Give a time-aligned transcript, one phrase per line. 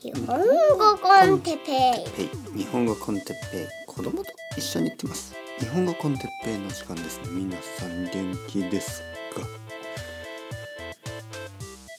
[0.00, 0.36] 日本
[0.78, 9.00] 語 con Teppei 日本語 con Teppei 子供と一緒に行ってます日本語 con Teppei の時間ですね皆さん元気です
[9.34, 9.40] か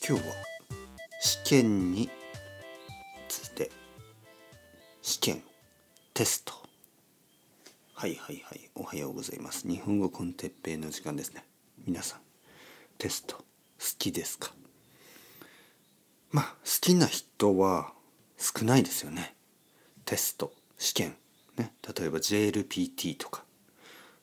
[0.07, 0.33] 今日は
[1.21, 2.09] 試験に
[3.27, 3.71] ついて
[5.02, 5.43] 試験
[6.14, 6.54] テスト
[7.95, 11.43] はいはいはいおはようございます日本語 con Teppei の時間ですね。
[11.86, 12.20] 皆さん
[13.00, 13.43] テスト好
[13.98, 14.52] きですか？
[16.32, 17.91] まあ好きな人は
[18.38, 19.36] 少ないですよね。
[20.05, 21.16] テスト試験。
[21.58, 21.73] ね。
[21.98, 23.44] 例えば JLPT とか。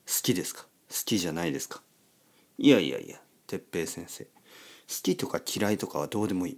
[0.07, 0.63] 好きですか？
[0.89, 1.81] 好きじゃないですか？
[2.57, 4.23] いやいやいや哲平先生。
[4.23, 4.29] 好
[5.03, 6.57] きとか嫌いとかはどうでもいい。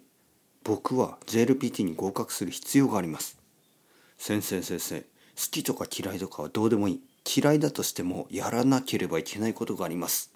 [0.63, 3.37] 僕は JLPT に合格する必要があります。
[4.17, 5.05] 先生先生好
[5.51, 7.01] きとか嫌いとかはどうでもいい。
[7.25, 10.31] 嫌いだとしてもやらなければいけないことがあります。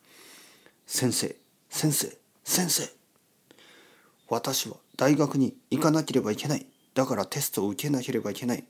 [0.88, 1.36] 先生
[1.70, 2.90] 先生先生。
[4.30, 6.66] 私は大学に行かなければいけない。
[6.94, 8.64] だからテストを受けなければいけない。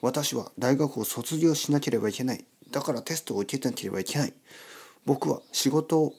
[0.00, 2.44] 私は大学を卒業しなければいけない。
[2.70, 4.32] だからテストを受けなければいけない。
[5.04, 6.14] 僕は仕事を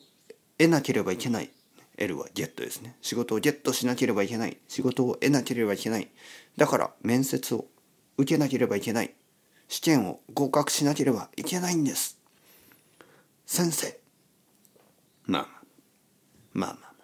[0.57, 1.49] 得なければいけない。
[1.97, 2.95] L はゲットですね。
[3.01, 4.57] 仕事をゲットしなければいけない。
[4.67, 6.09] 仕事を得なければいけない。
[6.57, 7.65] だから面接を
[8.17, 9.13] 受けなければいけない。
[9.67, 12.19] 試験を合格しなければいけないんです。
[13.45, 13.97] 先生。
[15.25, 15.55] まあまあ。
[16.55, 16.95] まあまあ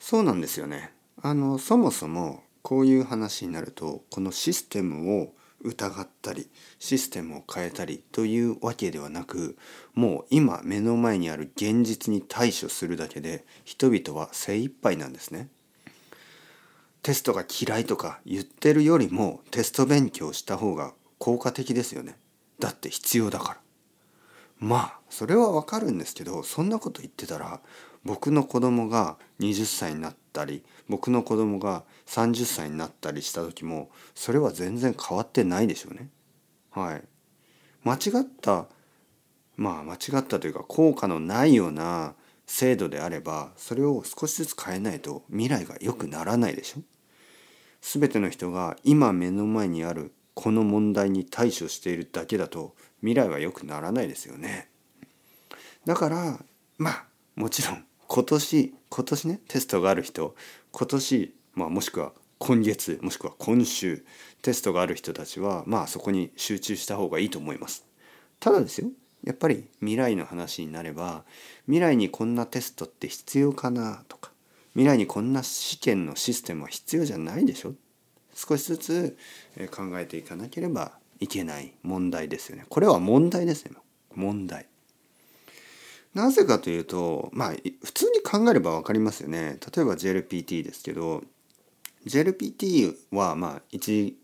[0.00, 0.92] そうなんですよね。
[1.22, 9.58] あのそもそもこういう話になるとこのシステムを疑ったりシステムを変えたりというわけではなく
[9.94, 15.48] もう今目の前にある現実に対処するだけで人々は精一杯なんですね。
[17.02, 22.18] テストが嫌いとか言ってるよりもテスト勉強した方が効果的ですよね。
[22.58, 23.60] だって必要だから。
[24.58, 27.60] まあそれはわかるんですけどそんなこと言ってたら
[28.04, 36.08] 僕の子供が20歳になったり僕の子供が30歳になったりした時もそれは全然変わってないでしょうね。
[36.70, 37.02] はい。
[37.82, 38.66] 間違った
[39.56, 42.14] まあ間違ったというか効果のないような
[42.46, 46.82] 制度であればそれを少しずつ変えないと未来が良くならないでしょ。
[47.80, 54.70] 全ての人が今目の前にあるこの問題に対処しているだけだと未来は良くならないですよね。
[55.86, 56.40] だから
[56.78, 57.04] まあ
[57.36, 60.34] もちろん今年今年ねテストがある人
[60.72, 64.04] 今年、まあ、もしくは今月もしくは今週
[64.42, 67.86] テストがある人たちはまあそこに集中した方がいいと思います。
[68.40, 68.88] ただですよ
[69.22, 71.22] やっぱり未来の話になれば
[71.66, 74.32] 未来にこんなテストって必要かなとか
[74.72, 77.74] 未来にこんな試験のシステムは必要じゃないでしょ
[78.34, 79.16] 少しずつ
[79.70, 82.64] 考えていかなければいけない問題ですよね。
[82.68, 83.74] これは問題ですよ。
[84.14, 84.69] 問題。
[86.14, 87.52] なぜかというとまあ
[87.84, 89.58] 普通に考えれば分かりますよね。
[89.74, 91.22] 例えば JLPT ですけど
[92.06, 94.14] JLPT はまあ 1,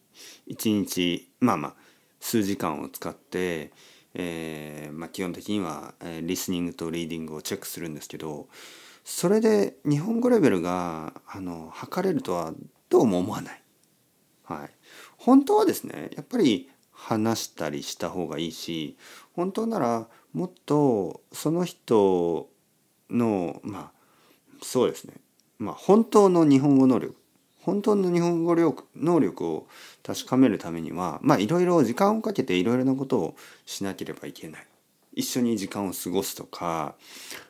[0.48, 1.74] 1日まあまあ
[2.20, 3.72] 数時間を使って
[4.18, 8.48] えーまあ、基本的には、えー、リスニングとリーディングをチェックするんですけど
[9.04, 12.54] それで日本語レベルがあの測れるとは
[12.88, 13.62] どうも思わない。
[14.44, 14.70] はい、
[15.18, 18.96] 本当はですねやっぱり話したりした方がいいし
[19.34, 22.50] 本当ならもっとその人
[23.08, 23.90] のまあ
[24.62, 25.14] そうですね
[25.58, 27.16] まあ本当の日本語能力
[27.62, 28.54] 本当の日本語
[28.96, 29.66] 能力を
[30.02, 34.66] 確かめるためにはまあいろいろ時間をかけていろいろなことをしなければいけない。
[35.14, 36.94] 一緒に時間を過ごすとか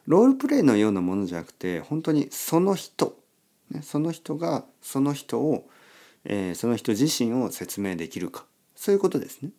[0.06, 3.16] ロールプレイのようなものじゃなくて本当にその人、
[3.72, 5.68] ね、その人がその人を、
[6.24, 8.44] えー、その人自身を説明できるか
[8.76, 9.50] そういうことですね。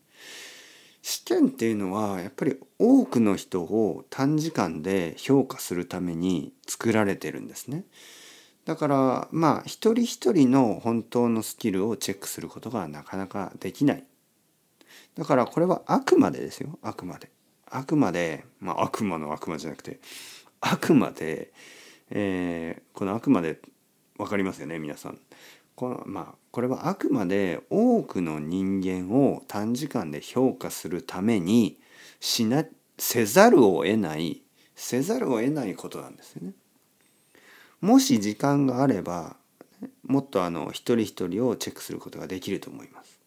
[1.02, 7.86] 試験っていうのはやっぱり多くの人を短時間で評価するために作られてるんですね。
[8.66, 14.04] だからまあ一人一人の本当のスキルをチェックすることがなかなかできない。
[15.16, 17.32] だからこれはあくまでですよあくまで。
[17.70, 20.00] あくまでまあ悪魔の悪魔じゃなくて
[20.62, 21.54] あくまで、
[22.10, 23.60] えー、このあくまで
[24.18, 25.20] 分かりますよね皆さん。
[25.78, 31.80] このまあこれはあくまで多くの人間を短時間で評価するために
[32.20, 32.66] しな
[32.98, 34.42] せざるを得ない
[34.76, 36.54] せざるを得ないことなんですよね。
[37.80, 39.38] もし時間があれば
[40.04, 43.20] もっとあの一人一人をチェックすることができると思います。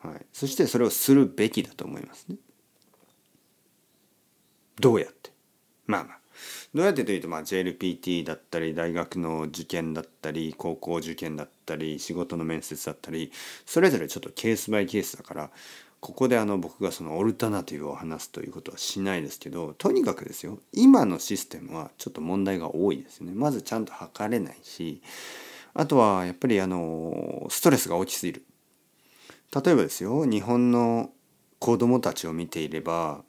[0.00, 2.34] はい、そしてそれをするべきだと思いますね。
[4.80, 5.30] どうやって？
[5.86, 6.18] まあまあ
[6.74, 13.32] どうやってというと、まあ、JLPT だったり大学の受験だったり高校受験だったり仕事の面接だったり
[13.66, 15.50] それぞれちょっとケースバイケースだから
[16.02, 23.30] ここであの僕がそのオルタナティブを話すということはしないですけどとにかくですよ今のシステムはちょっと問題が多いですね。
[23.32, 25.00] まずちゃんと測れないし
[25.74, 28.44] あとはやっぱりあのストレスが大きすぎる。
[29.54, 31.10] 例えばですよ日本の
[31.62, 33.22] 子供たちを見ていれば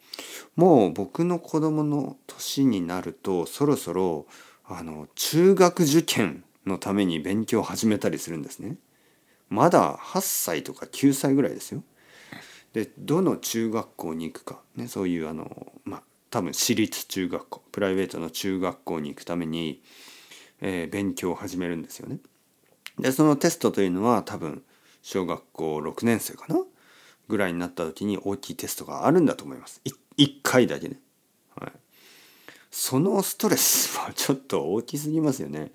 [0.56, 4.26] もう僕の子供の年になるとそろそろ
[4.66, 8.78] あの中学受験のために勉強を始めたりするんですね。
[9.50, 11.84] まだ8歳とか9歳ぐらいですよ。
[12.74, 19.84] でどの中学校に行くか、ね、そういうあのまあ多分私立中学校プライベートの中学校に行くために、
[20.60, 22.18] えー、勉強を始めるんですよね。
[22.98, 24.64] でそのテストというのは多分
[25.04, 26.64] 小学校6年生かな
[27.28, 29.82] ぐらいになった時に大きいテストがあるんだと思います。
[30.18, 31.00] 1回だけね。
[31.56, 31.72] はい、
[32.72, 35.72] そのストレスはちょっと大きすぎますよね。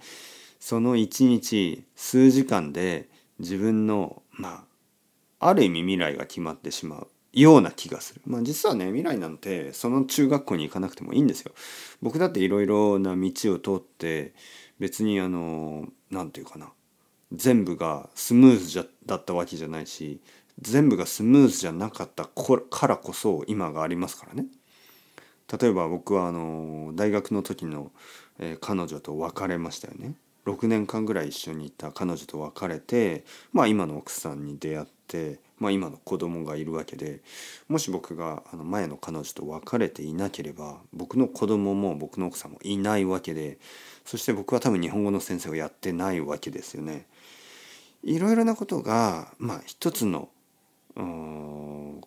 [0.61, 3.09] その1日数時間で
[3.39, 4.65] 自分のま
[5.41, 8.21] あある意味未来が決まってしまうような気がする。
[8.27, 11.53] まあ実はね未来なんてその中学校に行かなくてもいいんですよ。
[12.03, 14.35] 僕だっていろいろな道を通って
[14.79, 16.73] 別にあの何て言うかな
[17.33, 20.21] 全部がスムーズじゃだったわけじゃないし
[20.61, 24.47] 全部がスムーズじゃなかったからこそ今がありますからね。
[25.61, 27.91] 例えば僕はあの大学の時の、
[28.39, 30.15] え、彼女と別れましたよね。
[30.45, 37.21] 6年間ぐらい一緒にいた彼女と別れて、まあ、今の奥さんに出会って、まあ、今の子供がいるわけで
[37.69, 43.59] もし僕があの前の彼女と別れていなければ僕の子供も僕の奥さんもいないわけで
[44.07, 47.07] そして僕は多分日本語の先生をやってないわけですよね。
[48.03, 50.31] いろいろなことが、まあ、一つの
[50.99, 52.01] うん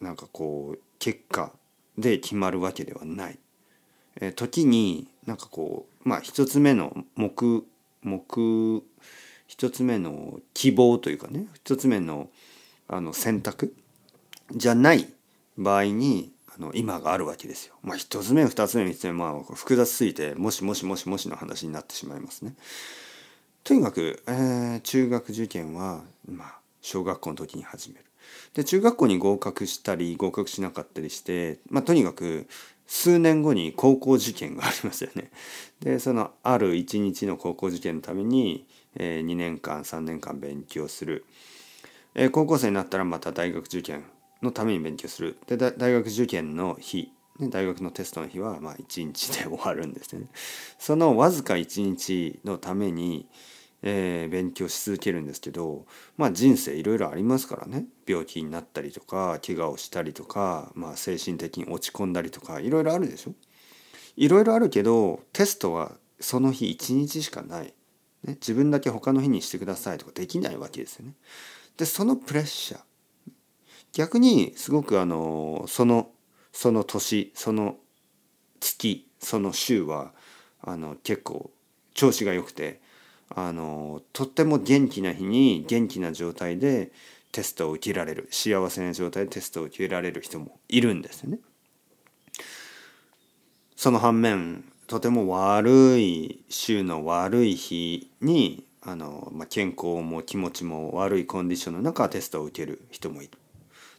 [0.00, 1.52] なんかこう結果
[1.96, 3.38] で決まるわけではない。
[4.20, 7.64] え時になんかこうまあ一つ目の目
[8.02, 8.82] 目
[9.46, 12.28] 一つ目の希望というかね一つ目の
[12.86, 13.74] あの選択
[14.54, 15.06] じゃない
[15.56, 17.74] 場合にあの今があるわけですよ。
[17.82, 22.54] まあ一つ目二つ目三つ目まあ複雑すぎてもしもしもしもしの話になってしまいますね。
[23.64, 26.57] とにかく、えー、中学受験はまあ
[26.88, 28.04] 小学校の時に始める。
[28.54, 32.46] で中学校に合格したり合格しなかったりして、まあ、とにかく
[32.86, 35.30] 数年後に高校受験がありますよね。
[35.80, 41.26] でそのある一日の高校受験のために、えー、2年間3年間勉強する、
[42.14, 44.04] えー、高校生になったらまた大学受験
[44.42, 50.26] のために勉強するで大学受験の日大学のテストの日はまあ1日で終わるんですね。
[50.78, 53.28] そのわずか1日のために、
[53.82, 55.86] えー、勉強し続けるんですけど
[56.16, 57.86] まあ人生いろいろありますからね。
[58.06, 63.34] 病気になったりとか怪我をしたりとか、まあ、精神的に落ち込んだりとかいろいろあるでしょ。
[64.16, 67.66] いろいろあるけどテストはその日1日しかない、
[68.24, 71.12] ね、自分だけ他の日にしてくださいとかできないわけですよね。
[71.76, 72.80] でそのプレッシャー。
[73.92, 76.10] 逆にすごくあのその
[76.52, 77.76] その年その
[78.60, 80.12] 月その週は
[80.60, 81.50] あの結構
[81.94, 82.80] 調子が良くて
[83.30, 86.92] あのとっても元気な日に元気な状態で
[87.32, 91.38] テストを受けられる幸せな状態でテストを受けられる人もいるんですよね。
[93.76, 103.32] その反面とても悪い週の悪い日にあの、まあ、健康も気持ちも悪いコンディションの中テストを受ける人もいる。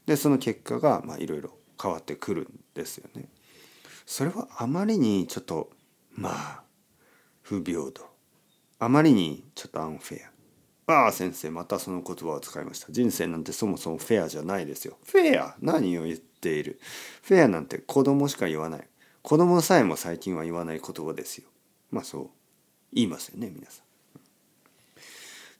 [0.05, 3.29] でその結果がいろいろ変わってくるんですよね。
[4.05, 5.69] それはあまりにちょっと
[6.11, 6.63] まあ
[7.43, 8.09] 不平等
[8.79, 10.29] あまりにちょっとアンフェア。
[10.91, 12.87] ああ先生またその言葉を使いました。
[12.91, 14.97] 人生なんてそもそもフェアじゃないですよ。
[15.05, 15.55] フェア？
[15.61, 16.79] 何を言っている？
[17.21, 18.87] フェアなんて子供しか言わない。
[19.21, 21.49] 子供さえも最近は言わない言葉ですよ。
[21.91, 22.29] まあそう
[22.93, 23.85] 言いますよね皆さん。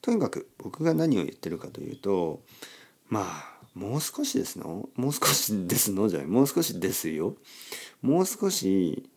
[0.02, 2.42] とにかく僕が何を言ってるかというと
[3.10, 4.90] まあもう少しですの？
[4.96, 6.08] もう少しですの？
[6.08, 7.36] じゃないもう少しですよ。
[8.02, 9.08] もう少し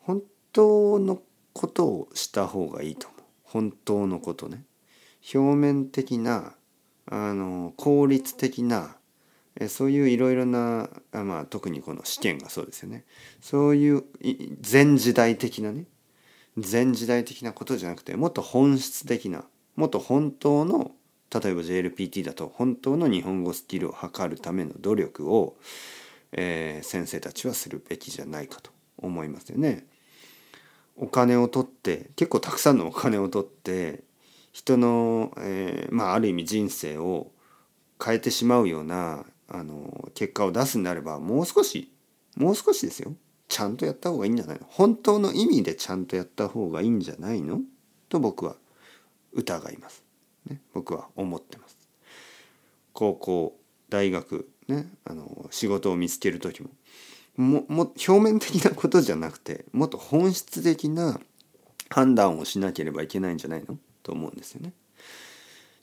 [0.00, 1.20] 本当の
[1.52, 3.08] ことをした方がいいと。
[3.46, 4.64] 本当のことね。
[5.34, 6.54] 表面的な
[7.06, 8.96] あの効率的な
[9.58, 13.04] えそういういろいろな、まあ、特にこの試験がそうですよね
[13.40, 14.04] そういう
[14.60, 15.84] 全時代的なね
[16.58, 20.92] 全時代的なことじゃなくてもっと本質的なもっと本当の
[21.32, 25.56] 例えば JLPT だと本当の日本語スキルを測るための努力を、
[26.32, 29.86] えー、先生たちはするべきじゃないかと思いますよね。
[30.96, 34.04] お金を取って結構たくさんのお金を取って
[34.52, 37.30] 人の、えー、まあある意味人生を
[38.02, 41.92] 変えてしまうようなあの結果を出すんであればもう少し
[42.36, 43.14] もう少しですよ。
[43.48, 44.66] ちゃんとやった方がいいんじゃないの？
[44.68, 47.60] 本当の意味でちゃんとやった方がいいんじゃないの？
[48.08, 48.56] と僕は
[49.32, 50.02] 疑います、
[50.48, 51.76] ね、僕は思ってます。
[52.92, 53.56] 高校
[53.88, 56.70] 大学ねあの仕事を見つける時も。
[57.36, 61.20] もも表面的なことじゃなくてもっと本質的な
[61.90, 63.78] 判断をしなければいけないんじゃないの？
[64.02, 64.72] と思うんですよね。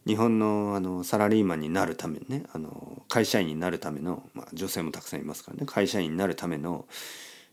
[0.06, 5.66] 日本のあのサラリーマンになるためにねあの会社員になるための、まあ、女性もたくさんいますからね。
[5.66, 6.86] 会社員になるための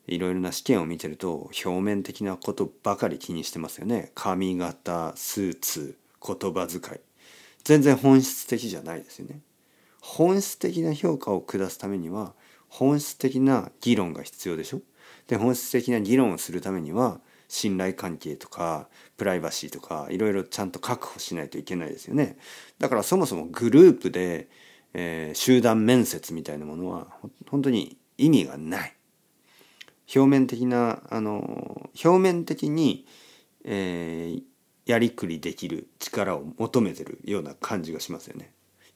[0.09, 4.11] いろいろな試験を見てると表面的なことばかり気にしてますよね。
[4.17, 7.01] 髪型スーツ言葉遣い。
[7.63, 9.41] 全然本質的じゃないですよね。
[10.01, 12.33] 本質的な評価を下すためには
[12.71, 14.81] 本質的な議論が必要でしょ？
[15.27, 22.39] で本質的な議論をするためには信頼関係とかプライバシーとかいろいろちゃんと確保しないといけないですよね。
[22.79, 24.49] だからそもそもグループで、
[24.95, 27.09] えー、集団面接みたいなものは
[27.49, 28.95] 本当に意味がない。
[30.15, 33.07] 表面的なあの表面的に、
[33.65, 34.43] えー、
[34.87, 38.53] やりくりできる力を求めてるような感じがしますよね。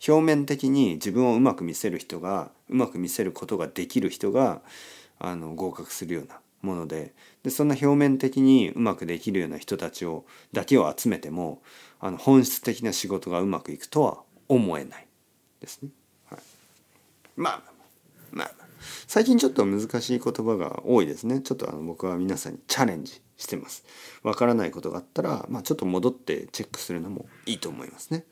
[0.07, 4.63] 表面的に自分をうまく見せる人がうまく見せることができる人が
[5.19, 11.63] あの合格するようなものででそんな表面的にうまくできるような人たちをだけを集めても
[12.01, 15.07] あの本質的な仕事がうまくいくとは思えない
[15.61, 15.91] ですね。
[16.27, 16.41] はい、
[17.37, 17.63] まあ
[18.33, 18.51] まあ
[19.07, 21.41] 最近ちょっと難しい言葉が多いですね。
[21.41, 23.85] ちょっとあの僕は皆さんにチャレンジしてます。
[24.23, 28.25] わからないことがあったら、まあ、ちょっと戻ってチェックするのもいいと思いますね。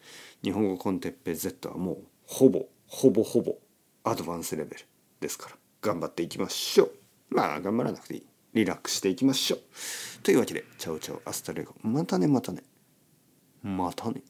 [0.42, 3.56] 日本語コンテッペ Z はもうほぼほぼほぼ
[4.04, 4.84] アドバンスレベル
[5.20, 6.92] ですから頑張っていきましょう。
[7.30, 8.26] まあ頑張らなくていい。
[8.54, 9.60] リラックスしていきましょう。
[10.22, 11.74] というわけで、 chao chao、hasta luego。
[11.82, 12.62] またね、またね。
[13.62, 14.22] またね。